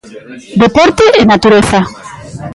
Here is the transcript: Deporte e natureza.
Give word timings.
Deporte 0.63 1.03
e 1.19 1.21
natureza. 1.25 1.79